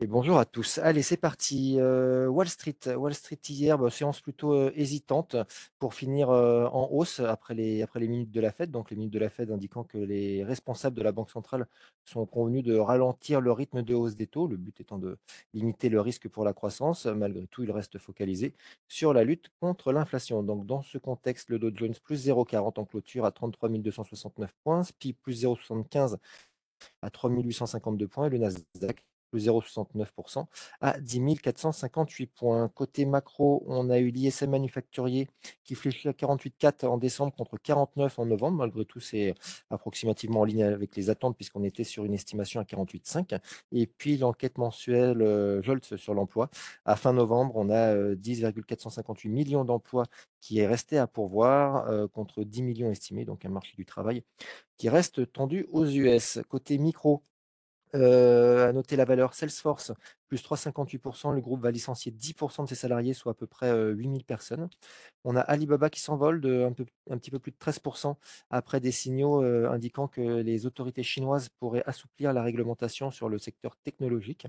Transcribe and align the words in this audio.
Et 0.00 0.08
bonjour 0.08 0.38
à 0.38 0.44
tous. 0.44 0.78
Allez, 0.78 1.02
c'est 1.02 1.16
parti. 1.16 1.76
Heu, 1.78 2.28
Wall 2.28 2.48
Street 2.48 2.76
Wall 2.96 3.14
Street 3.14 3.38
hier, 3.48 3.78
bah, 3.78 3.90
séance 3.90 4.20
plutôt, 4.20 4.52
heu, 4.52 4.72
hésitante 4.74 5.36
pour 5.78 5.94
finir, 5.94 6.30
heu, 6.32 6.66
en 6.66 6.88
hausse 6.90 7.20
après 7.20 7.54
les 7.54 7.80
après 7.80 8.00
les 8.00 8.08
minutes 8.08 8.32
de 8.32 8.40
la 8.40 8.50
Fed. 8.50 8.72
Donc 8.72 8.90
les 8.90 8.96
minutes 8.96 9.12
de 9.14 9.20
la 9.20 9.30
Fed 9.30 9.52
indiquant 9.52 9.84
que 9.84 9.96
les 9.96 10.42
responsables 10.42 10.96
de 10.96 11.02
la 11.02 11.12
banque 11.12 11.30
centrale 11.30 11.68
sont 12.04 12.26
convenus 12.26 12.64
de 12.64 12.76
ralentir 12.76 13.40
le 13.40 13.52
rythme 13.52 13.82
de 13.82 13.94
hausse 13.94 14.16
des 14.16 14.26
taux, 14.26 14.48
le 14.48 14.56
but 14.56 14.80
étant 14.80 14.98
de 14.98 15.16
limiter 15.54 15.88
le 15.88 16.00
risque 16.00 16.28
pour 16.28 16.44
la 16.44 16.52
croissance. 16.52 17.06
Malgré 17.06 17.46
tout, 17.46 17.62
ils 17.62 17.70
restent 17.70 17.98
focalisés 17.98 18.52
sur 18.88 19.12
la 19.14 19.22
lutte 19.22 19.50
contre 19.60 19.92
l'inflation. 19.92 20.42
Donc 20.42 20.66
dans 20.66 20.82
ce 20.82 20.98
contexte, 20.98 21.50
le 21.50 21.60
Dow 21.60 21.70
Jones 21.72 21.94
plus 22.02 22.26
0,40 22.26 22.80
en 22.80 22.84
clôture 22.84 23.24
à 23.24 23.30
33 23.30 23.68
269 23.68 24.52
points, 24.64 24.82
SPI 24.82 25.12
plus 25.12 25.44
0,75 25.44 26.16
à 27.02 27.10
3 27.10 27.30
852 27.30 28.08
points 28.08 28.26
et 28.26 28.30
le 28.30 28.38
Nasdaq 28.38 29.04
plus 29.34 29.48
0,69% 29.48 30.46
à 30.80 31.00
10 31.00 31.40
458 31.42 32.26
points. 32.26 32.68
Côté 32.68 33.04
macro, 33.04 33.64
on 33.66 33.90
a 33.90 33.98
eu 33.98 34.10
l'ISM 34.10 34.50
manufacturier 34.50 35.28
qui 35.64 35.74
fléchit 35.74 36.08
à 36.08 36.12
48,4 36.12 36.86
en 36.86 36.98
décembre 36.98 37.34
contre 37.34 37.58
49 37.58 38.18
en 38.20 38.26
novembre. 38.26 38.58
Malgré 38.58 38.84
tout, 38.84 39.00
c'est 39.00 39.34
approximativement 39.70 40.40
en 40.40 40.44
ligne 40.44 40.62
avec 40.62 40.94
les 40.94 41.10
attentes 41.10 41.34
puisqu'on 41.34 41.64
était 41.64 41.82
sur 41.82 42.04
une 42.04 42.14
estimation 42.14 42.60
à 42.60 42.64
48,5. 42.64 43.40
Et 43.72 43.88
puis 43.88 44.18
l'enquête 44.18 44.56
mensuelle 44.56 45.20
euh, 45.20 45.60
Jolts 45.62 45.96
sur 45.96 46.14
l'emploi. 46.14 46.48
À 46.84 46.94
fin 46.94 47.12
novembre, 47.12 47.54
on 47.56 47.70
a 47.70 47.92
euh, 47.94 48.14
10,458 48.14 49.28
millions 49.28 49.64
d'emplois 49.64 50.04
qui 50.40 50.60
est 50.60 50.66
resté 50.68 50.98
à 50.98 51.08
pourvoir 51.08 51.88
euh, 51.88 52.06
contre 52.06 52.44
10 52.44 52.62
millions 52.62 52.90
estimés, 52.90 53.24
donc 53.24 53.44
un 53.44 53.48
marché 53.48 53.72
du 53.76 53.84
travail 53.84 54.22
qui 54.76 54.88
reste 54.88 55.32
tendu 55.32 55.66
aux 55.72 55.86
US. 55.86 56.38
Côté 56.48 56.78
micro, 56.78 57.22
à 57.94 58.72
noter 58.72 58.96
la 58.96 59.04
valeur 59.04 59.34
Salesforce, 59.34 59.92
plus 60.28 60.42
3,58% 60.42 61.32
Le 61.32 61.40
groupe 61.40 61.62
va 61.62 61.70
licencier 61.70 62.12
10% 62.12 62.64
de 62.64 62.68
ses 62.68 62.74
salariés, 62.74 63.14
soit 63.14 63.32
à 63.32 63.34
peu 63.34 63.46
près, 63.46 63.70
heu, 63.70 63.92
8 63.92 64.04
000 64.04 64.18
personnes. 64.26 64.68
On 65.24 65.36
a 65.36 65.40
Alibaba 65.40 65.90
qui 65.90 66.00
s'envole 66.00 66.40
de 66.40 66.64
un 66.64 66.72
peu 66.72 66.84
un 67.10 67.18
petit 67.18 67.30
peu 67.30 67.38
plus 67.38 67.52
de 67.52 67.56
13% 67.58 68.16
après 68.50 68.80
des 68.80 68.92
signaux, 68.92 69.42
indiquant 69.42 70.08
que 70.08 70.20
les 70.20 70.66
autorités 70.66 71.02
chinoises 71.02 71.48
pourraient 71.60 71.82
assouplir 71.86 72.32
la 72.32 72.42
réglementation 72.42 73.10
sur 73.10 73.28
le 73.28 73.38
secteur 73.38 73.76
technologique. 73.76 74.46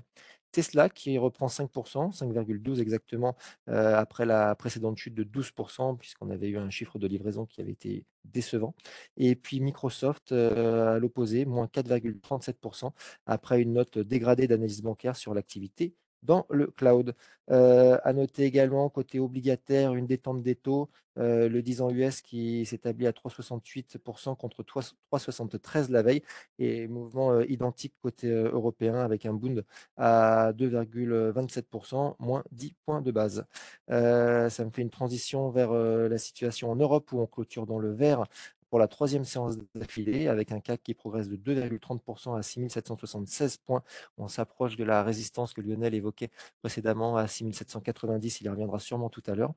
Tesla 0.52 0.88
qui 0.88 1.18
reprend 1.18 1.48
5% 1.48 2.12
5,12 2.12 2.80
exactement, 2.80 3.36
après 3.66 4.24
la 4.26 4.54
précédente 4.54 4.96
chute 4.98 5.14
de 5.14 5.24
12% 5.24 5.96
puisqu'on 5.98 6.30
avait 6.30 6.48
eu 6.48 6.58
un 6.58 6.70
chiffre 6.70 6.98
de 6.98 7.06
livraison 7.06 7.46
qui 7.46 7.60
avait 7.60 7.72
été 7.72 8.04
décevant. 8.24 8.74
Et 9.16 9.36
puis 9.36 9.60
Microsoft, 9.60 10.32
à 10.32 10.98
l'opposé, 10.98 11.44
moins 11.44 11.66
4,37% 11.66 12.92
après 13.26 13.60
une 13.62 13.74
note 13.74 13.98
dégradée 13.98 14.46
d'analyse 14.46 14.82
bancaire 14.82 15.16
sur 15.16 15.34
l'activité 15.34 15.65
dans 16.22 16.46
le 16.50 16.66
cloud. 16.68 17.14
Heu, 17.50 17.98
à 18.04 18.12
noter 18.12 18.42
également 18.44 18.88
côté 18.88 19.20
obligataire, 19.20 19.94
une 19.94 20.06
détente 20.06 20.42
des 20.42 20.56
taux, 20.56 20.90
heu, 21.18 21.48
le 21.48 21.62
10 21.62 21.80
ans 21.82 21.90
US 21.90 22.20
qui 22.20 22.66
s'établit 22.66 23.06
à 23.06 23.12
3,68% 23.12 24.34
contre 24.34 24.62
trois 24.64 24.82
3,73 25.10 25.88
la 25.90 26.02
veille 26.02 26.22
et 26.58 26.88
mouvement, 26.88 27.32
heu, 27.32 27.48
identique 27.50 27.94
côté, 28.02 28.28
heu, 28.28 28.50
européen 28.52 28.96
avec 28.96 29.24
un 29.26 29.34
Bund 29.34 29.64
à 29.96 30.52
2,27% 30.54 32.16
moins 32.18 32.42
10 32.50 32.74
points 32.84 33.00
de 33.02 33.10
base. 33.12 33.44
Ça 33.88 34.64
me 34.64 34.70
fait 34.70 34.82
une 34.82 34.90
transition 34.90 35.50
vers, 35.50 35.72
la 35.72 36.18
situation 36.18 36.70
en 36.70 36.76
Europe 36.76 37.12
où 37.12 37.20
on 37.20 37.26
clôture 37.26 37.66
dans 37.66 37.78
le 37.78 37.92
vert 37.92 38.24
pour 38.70 38.78
la 38.78 38.88
troisième 38.88 39.24
séance 39.24 39.56
d'affilée, 39.74 40.28
avec 40.28 40.52
un 40.52 40.60
CAC 40.60 40.82
qui 40.82 40.94
progresse 40.94 41.28
de 41.28 41.36
2,30% 41.36 42.36
à 42.36 42.42
6 42.42 42.70
776 42.70 43.58
points. 43.58 43.82
On 44.18 44.28
s'approche 44.28 44.76
de 44.76 44.84
la 44.84 45.02
résistance 45.02 45.52
que 45.52 45.60
Lionel 45.60 45.94
évoquait 45.94 46.30
précédemment 46.62 47.16
à 47.16 47.26
6 47.26 47.52
790. 47.52 48.40
Il 48.40 48.46
y 48.46 48.48
reviendra 48.48 48.78
sûrement 48.78 49.08
tout 49.10 49.22
à 49.26 49.34
l'heure. 49.34 49.54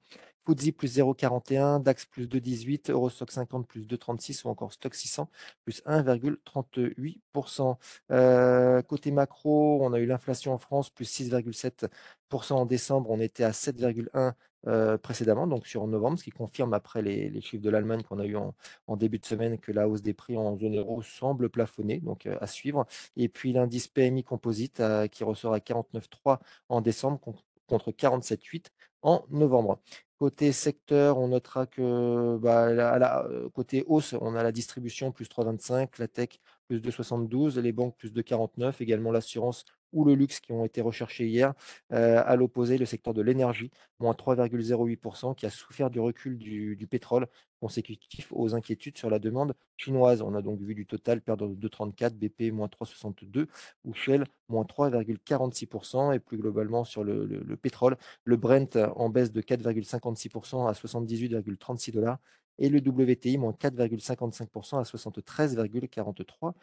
FTSE 0.49 0.71
plus 0.71 0.97
0,41, 0.97 1.81
DAX 1.81 2.05
plus 2.05 2.27
2,18, 2.27 2.91
Eurostock 2.91 3.31
50 3.31 3.67
plus 3.67 3.87
2,36 3.87 4.45
ou 4.45 4.49
encore 4.49 4.73
Stock 4.73 4.95
600 4.95 5.29
plus 5.63 5.83
1,38%. 5.85 7.77
Euh, 8.11 8.81
côté 8.81 9.11
macro, 9.11 9.83
on 9.83 9.93
a 9.93 9.99
eu 9.99 10.05
l'inflation 10.05 10.53
en 10.53 10.57
France 10.57 10.89
plus 10.89 11.05
6,7% 11.05 12.53
en 12.53 12.65
décembre. 12.65 13.11
On 13.11 13.19
était 13.19 13.43
à 13.43 13.51
7,1% 13.51 14.33
euh, 14.67 14.97
précédemment, 14.97 15.47
donc 15.47 15.67
sur 15.67 15.87
novembre, 15.87 16.19
ce 16.19 16.23
qui 16.23 16.31
confirme 16.31 16.73
après 16.73 17.01
les, 17.01 17.39
chiffres 17.41 17.63
de 17.63 17.69
l'Allemagne 17.69 18.03
qu'on 18.03 18.19
a 18.19 18.25
eu 18.25 18.35
en, 18.35 18.53
début 18.97 19.19
de 19.19 19.25
semaine 19.25 19.57
que 19.57 19.71
la 19.71 19.87
hausse 19.87 20.01
des 20.01 20.13
prix 20.13 20.37
en 20.37 20.57
zone 20.57 20.77
euro 20.77 21.01
semble 21.01 21.49
plafonner, 21.49 21.99
donc 21.99 22.25
euh, 22.25 22.37
à 22.41 22.47
suivre. 22.47 22.85
Et 23.15 23.29
puis 23.29 23.53
l'indice 23.53 23.87
PMI 23.87 24.23
composite 24.23 24.81
euh, 24.81 25.07
qui 25.07 25.23
ressort 25.23 25.53
à 25.53 25.59
49,3 25.59 26.39
en 26.67 26.81
décembre 26.81 27.19
contre 27.67 27.91
47,8 27.91 28.65
en 29.01 29.25
novembre. 29.29 29.79
Côté 30.17 30.51
secteur, 30.51 31.17
on 31.17 31.29
notera 31.29 31.65
que 31.65 32.37
bah, 32.37 33.25
côté 33.53 33.85
hausse, 33.87 34.13
on 34.19 34.35
a 34.35 34.43
la 34.43 34.51
distribution 34.51 35.13
plus 35.13 35.29
3,25, 35.29 35.97
la 35.97 36.09
tech 36.09 36.41
plus 36.67 36.81
2,72, 36.81 37.57
les 37.61 37.71
banques 37.71 37.95
plus 37.95 38.13
2,49, 38.13 38.75
également 38.81 39.11
l'assurance 39.13 39.63
ou 39.93 40.05
le 40.05 40.15
luxe 40.15 40.39
qui 40.39 40.51
ont 40.51 40.65
été 40.65 40.81
recherchés 40.81 41.27
hier. 41.27 41.53
À 41.89 42.35
l'opposé, 42.35 42.77
le 42.77 42.85
secteur 42.85 43.13
de 43.13 43.21
l'énergie, 43.21 43.71
moins 43.99 44.13
3,08%, 44.13 45.35
qui 45.35 45.45
a 45.45 45.49
souffert 45.49 45.89
du 45.89 45.99
recul 45.99 46.37
du, 46.37 46.87
pétrole 46.89 47.27
consécutif 47.59 48.31
aux 48.31 48.55
inquiétudes 48.55 48.97
sur 48.97 49.09
la 49.09 49.19
demande 49.19 49.53
chinoise. 49.77 50.21
On 50.21 50.33
a 50.35 50.41
donc 50.41 50.61
vu 50.61 50.75
du 50.75 50.85
total 50.85 51.21
perdre 51.21 51.49
2,34, 51.49 52.13
BP 52.13 52.53
moins 52.53 52.67
3,62 52.67 53.47
ou 53.83 53.93
Shell 53.93 54.25
moins 54.47 54.63
3,46%. 54.63 56.13
Et 56.13 56.19
plus 56.19 56.37
globalement 56.37 56.83
sur 56.83 57.03
le, 57.03 57.25
le, 57.25 57.39
le 57.39 57.57
pétrole, 57.57 57.97
le 58.23 58.37
Brent 58.37 58.77
en 58.95 59.09
baisse 59.09 59.31
de 59.31 59.41
4,56% 59.41 60.67
à 60.67 60.73
78,36 60.73 61.91
dollars 61.91 62.19
et 62.59 62.69
le 62.69 62.79
WTI 62.79 63.37
moins 63.37 63.53
4,55% 63.53 64.79
à 64.79 64.83
73,43 64.83 66.53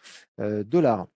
euh, 0.40 0.62
dollars. 0.62 1.06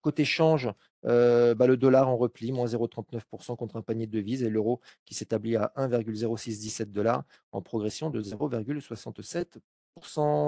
Côté 0.00 0.24
change, 0.24 0.68
euh, 1.06 1.54
bah, 1.54 1.66
le 1.66 1.76
dollar 1.76 2.08
en 2.08 2.16
repli, 2.16 2.52
moins 2.52 2.66
0,39% 2.66 3.56
contre 3.56 3.76
un 3.76 3.82
panier 3.82 4.06
de 4.06 4.12
devises, 4.12 4.42
et 4.42 4.50
l'euro 4.50 4.80
qui 5.04 5.14
s'établit 5.14 5.56
à 5.56 5.72
1,0617 5.76 6.86
dollars 6.92 7.24
en 7.52 7.62
progression 7.62 8.10
de 8.10 8.22
0,67%. 8.22 9.60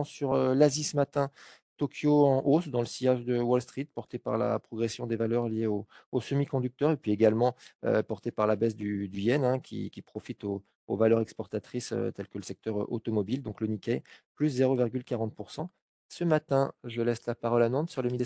Sur 0.05 0.33
euh, 0.33 0.55
l'Asie 0.55 0.85
ce 0.85 0.97
matin, 0.97 1.31
Tokyo 1.77 2.25
en 2.25 2.43
hausse 2.47 2.69
dans 2.69 2.81
le 2.81 2.87
sillage 2.87 3.25
de 3.25 3.39
Wall 3.39 3.61
Street, 3.61 3.87
porté 3.95 4.19
par 4.19 4.39
la 4.39 4.59
progression 4.59 5.07
des 5.07 5.17
valeurs 5.17 5.49
liées 5.49 5.67
aux 5.67 5.87
au 6.13 6.21
semi-conducteurs, 6.21 6.93
et 6.93 6.97
puis 6.97 7.13
également 7.13 7.55
euh, 7.85 8.03
porté 8.03 8.31
par 8.31 8.47
la 8.47 8.57
baisse 8.57 8.77
du, 8.77 9.11
yen, 9.13 9.45
hein, 9.45 9.59
qui, 9.59 9.91
profite 10.07 10.45
aux, 10.45 10.63
aux 10.87 10.97
valeurs 10.97 11.21
exportatrices 11.21 11.95
telles 12.15 12.29
que 12.29 12.39
le 12.39 12.45
secteur 12.45 12.91
automobile, 12.91 13.43
donc 13.43 13.61
le 13.61 13.67
Nikkei, 13.67 14.03
plus 14.35 14.59
0,40%. 14.61 15.69
Ce 16.09 16.25
matin, 16.25 16.73
je 16.85 17.03
laisse 17.03 17.27
la 17.27 17.35
parole 17.35 17.63
à 17.63 17.69
Nantes 17.69 17.91
sur 17.91 18.03
le 18.03 18.09
mid 18.11 18.23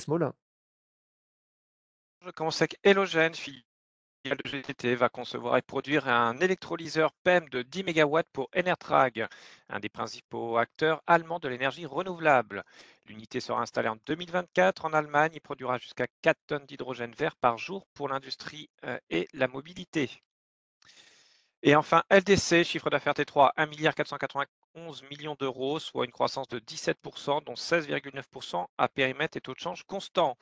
Conseil 2.33 2.69
Helogène, 2.84 3.34
filiale 3.34 3.62
de 4.25 4.49
GTT, 4.49 4.94
va 4.94 5.09
concevoir 5.09 5.56
et 5.56 5.62
produire 5.62 6.09
un 6.09 6.39
électrolyseur 6.39 7.12
PEM 7.25 7.49
de 7.49 7.62
10 7.62 7.84
MW 7.84 8.21
pour 8.33 8.49
Enertrag, 8.56 9.27
un 9.69 9.81
des 9.81 9.89
principaux 9.89 10.56
acteurs 10.56 11.03
allemands 11.06 11.38
de 11.38 11.49
l'énergie 11.49 11.87
renouvelable. 11.87 12.65
L'unité 13.06 13.41
sera 13.41 13.62
installée 13.62 13.88
en 13.88 13.97
2024 14.06 14.84
en 14.84 14.93
Allemagne 14.93 15.33
et 15.34 15.41
produira 15.41 15.78
jusqu'à 15.78 16.06
4 16.22 16.38
tonnes 16.47 16.67
d'hydrogène 16.67 17.15
vert 17.15 17.37
par 17.37 17.59
jour 17.59 17.87
pour 17.94 18.09
l'industrie 18.09 18.69
euh, 18.84 18.99
et 19.11 19.28
la 19.33 19.49
mobilité. 19.49 20.11
Et 21.62 21.75
enfin, 21.75 22.05
LDC, 22.11 22.62
chiffre 22.62 22.88
d'affaires 22.88 23.15
T3, 23.15 23.50
1,491 23.56 24.47
11 24.87 25.03
millions 25.11 25.37
d'euros, 25.39 25.78
soit 25.78 26.05
une 26.05 26.12
croissance 26.12 26.49
de 26.49 26.59
17%, 26.59 27.44
dont 27.44 27.55
16,9% 27.55 28.66
à 28.78 28.89
périmètre 28.89 29.37
et 29.37 29.41
taux 29.41 29.55
de 29.55 29.59
change 29.59 29.83
constant. 29.84 30.37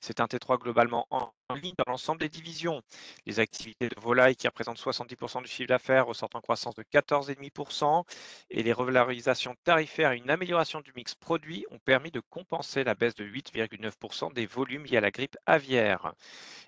C'est 0.00 0.20
un 0.20 0.26
T3 0.26 0.58
globalement 0.58 1.06
en 1.10 1.32
ligne 1.54 1.74
dans 1.76 1.90
l'ensemble 1.90 2.20
des 2.20 2.28
divisions. 2.28 2.82
Les 3.26 3.40
activités 3.40 3.88
de 3.88 4.00
volaille 4.00 4.36
qui 4.36 4.48
représentent 4.48 4.78
70% 4.80 5.42
du 5.42 5.48
chiffre 5.48 5.68
d'affaires 5.68 6.06
ressortent 6.06 6.34
en 6.34 6.40
croissance 6.40 6.74
de 6.74 6.82
14,5% 6.82 8.04
et 8.50 8.62
les 8.62 8.72
revalorisations 8.72 9.54
tarifaires 9.64 10.12
et 10.12 10.16
une 10.16 10.30
amélioration 10.30 10.80
du 10.80 10.92
mix 10.96 11.14
produit 11.14 11.66
ont 11.70 11.78
permis 11.78 12.10
de 12.10 12.20
compenser 12.20 12.84
la 12.84 12.94
baisse 12.94 13.14
de 13.14 13.24
8,9% 13.24 14.32
des 14.32 14.46
volumes 14.46 14.84
liés 14.84 14.96
à 14.96 15.00
la 15.00 15.10
grippe 15.10 15.36
aviaire. 15.46 16.12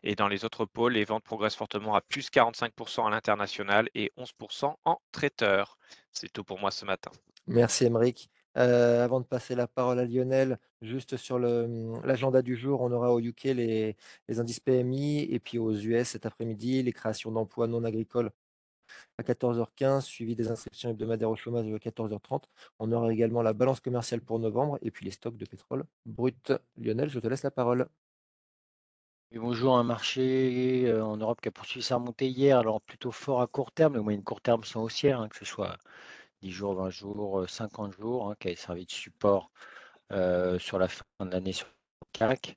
Et 0.03 0.15
dans 0.15 0.29
les 0.29 0.45
autres 0.45 0.67
pôles, 0.67 0.93
les 0.93 1.05
ventes 1.05 1.25
progressent 1.25 1.57
fortement 1.57 1.95
à 1.95 2.01
plus 2.01 2.29
45% 2.31 3.07
à 3.07 3.11
l'international 3.11 3.89
et 3.95 4.13
11% 4.19 4.75
en 4.85 5.01
traiteur. 5.13 5.79
C'est 6.13 6.33
tout 6.33 6.45
pour 6.45 6.59
moi 6.59 6.71
ce 6.71 6.85
matin. 6.85 7.11
Merci 7.47 7.85
Emeric. 7.85 8.31
Euh, 8.57 9.05
avant 9.05 9.21
de 9.21 9.25
passer 9.25 9.57
la 9.57 9.67
parole 9.67 9.99
à 9.99 10.05
Lionel, 10.05 10.59
juste 10.81 11.17
sur 11.17 11.41
l'agenda 11.41 12.41
du 12.41 12.55
jour, 12.55 12.83
on 12.83 12.93
aura 12.93 13.13
au 13.13 13.19
UK 13.19 13.45
les, 13.45 13.97
les, 14.29 14.41
indices 14.41 14.61
PMI 14.61 15.23
et 15.23 15.41
puis 15.41 15.59
aux 15.59 15.73
US 15.73 16.11
cet 16.11 16.25
après-midi, 16.25 16.83
les 16.85 16.93
créations 16.93 17.33
d'emplois 17.33 17.67
non 17.67 17.83
agricoles 17.83 18.31
à 19.19 19.23
14h15, 19.23 20.03
suivi 20.03 20.35
des 20.37 20.51
inscriptions 20.51 20.91
hebdomadaires 20.91 21.31
au 21.31 21.37
chômage 21.37 21.67
à 21.67 21.79
14h30. 21.79 22.45
On 22.79 22.93
aura 22.93 23.13
également 23.13 23.43
la 23.43 23.53
balance 23.53 23.81
commerciale 23.81 24.21
pour 24.21 24.39
novembre 24.39 24.79
et 24.83 24.91
puis 24.91 25.05
les 25.05 25.11
stocks 25.11 25.37
de 25.37 25.47
pétrole 25.47 25.85
brut. 26.07 26.53
Lionel, 26.77 27.09
je 27.09 27.19
te 27.21 27.27
laisse 27.27 27.43
la 27.43 27.51
parole. 27.51 27.89
Bonjour, 29.33 29.77
un 29.77 29.83
marché, 29.83 30.85
heu, 30.87 31.03
en 31.03 31.17
Europe 31.17 31.41
qui 31.41 31.49
a 31.49 31.51
poursuivi 31.51 31.85
sa 31.85 31.97
remontée 31.97 32.29
hier, 32.29 32.57
alors 32.59 32.81
plutôt 32.81 33.11
fort 33.11 33.41
à 33.43 33.49
court 33.49 33.73
terme. 33.73 33.95
Les 33.97 34.01
moyennes 34.01 34.23
court 34.23 34.41
terme 34.41 34.63
sont 34.63 34.81
haussières, 34.81 35.21
hein, 35.21 35.29
que 35.29 35.37
ce 35.37 35.45
soit 35.45 35.77
10 36.43 36.51
jours, 36.53 36.75
20 36.75 36.91
jours, 36.91 37.41
heu, 37.41 37.47
50 37.49 37.93
jours, 37.95 38.31
hein, 38.31 38.37
qui 38.41 38.49
avait 38.49 38.57
servi 38.57 38.87
de 38.87 38.93
support, 38.93 39.51
heu, 40.13 40.59
sur 40.61 40.79
la 40.79 40.89
fin 40.89 41.05
de 41.23 41.31
l'année 41.31 41.53
sur 41.53 41.67
le 41.69 41.75
CAC. 42.13 42.57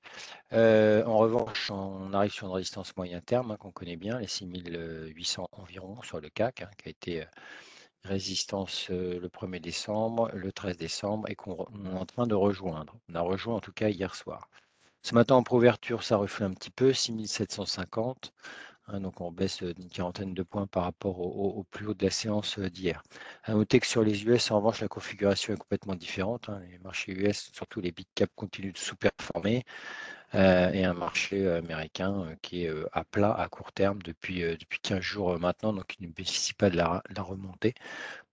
En 0.54 1.18
revanche, 1.18 1.72
on 1.72 2.14
arrive 2.14 2.32
sur 2.34 2.48
une 2.48 2.54
résistance 2.54 2.96
moyen 2.98 3.22
terme, 3.22 3.52
hein, 3.52 3.58
qu'on 3.58 3.72
connaît 3.72 3.98
bien, 3.98 4.20
les 4.20 4.28
6 4.28 4.46
800 4.48 5.48
environ 5.54 6.02
sur 6.04 6.22
le 6.22 6.30
CAC, 6.30 6.66
qui 6.78 6.90
a 6.90 6.92
été, 6.92 7.26
résistance, 8.06 8.90
le 8.90 9.30
1er 9.30 9.60
décembre, 9.62 10.30
le 10.34 10.52
13 10.54 10.78
décembre 10.78 11.30
et 11.30 11.36
qu'on 11.36 11.66
est 11.86 11.94
en 11.98 12.06
train 12.08 12.28
de 12.28 12.36
rejoindre. 12.36 12.96
On 13.10 13.16
a 13.16 13.22
rejoint 13.22 13.56
en 13.58 13.62
tout 13.62 13.74
cas 13.74 13.90
hier 13.90 14.16
soir. 14.16 14.50
Ce 15.04 15.16
matin 15.16 15.36
en 15.36 15.44
préouverture, 15.44 16.04
ça 16.04 16.18
reflète 16.18 16.50
un 16.50 16.54
petit 16.54 16.70
peu, 16.70 16.92
6 16.94 17.28
750, 17.28 18.34
hein, 18.88 19.00
donc 19.02 19.22
on 19.22 19.32
baisse, 19.32 19.64
heu, 19.64 19.74
d'une 19.74 19.90
quarantaine 19.90 20.34
de 20.34 20.44
points 20.44 20.68
par 20.68 20.84
rapport 20.84 21.20
au 21.20 21.64
plus 21.72 21.88
haut 21.88 21.94
de 21.94 22.04
la 22.06 22.12
séance, 22.12 22.58
heu, 22.60 22.70
d'hier. 22.70 23.04
À 23.44 23.54
noter 23.54 23.80
que 23.80 23.88
sur 23.88 24.04
les 24.04 24.26
US, 24.26 24.52
en 24.52 24.58
revanche, 24.58 24.82
la 24.82 24.88
configuration 24.90 25.54
est 25.54 25.58
complètement 25.58 25.96
différente, 25.96 26.50
hein. 26.50 26.62
Les 26.72 26.80
marchés 26.80 27.14
US, 27.14 27.52
surtout 27.54 27.82
les 27.82 27.92
big 27.92 28.08
caps 28.16 28.34
continuent 28.36 28.74
de 28.74 28.78
sous-performer, 28.78 29.64
heu 30.36 30.40
et 30.76 30.86
un 30.86 30.94
marché, 30.94 31.48
américain, 31.50 32.36
qui 32.42 32.66
est, 32.66 32.72
à 32.94 33.04
plat 33.06 33.34
à 33.34 33.50
court 33.50 33.74
terme 33.74 34.02
depuis, 34.04 34.42
depuis 34.42 34.80
15 34.82 35.02
jours, 35.02 35.40
maintenant, 35.40 35.74
donc 35.74 35.96
il 36.00 36.08
ne 36.08 36.14
bénéficie 36.14 36.54
pas 36.54 36.70
de 36.70 36.78
la 36.78 37.04
la 37.16 37.22
remontée 37.24 37.76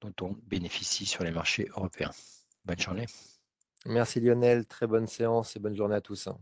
dont 0.02 0.14
on 0.22 0.36
bénéficie 0.48 1.06
sur 1.06 1.24
les 1.24 1.32
marchés 1.32 1.68
européens. 1.76 2.12
Bonne 2.64 2.80
journée. 2.80 3.06
Merci 3.86 4.20
Lionel, 4.20 4.66
très 4.66 4.86
bonne 4.86 5.06
séance 5.06 5.56
et 5.56 5.58
bonne 5.58 5.74
journée 5.74 5.94
à 5.96 6.02
tous, 6.02 6.26
hein. 6.26 6.38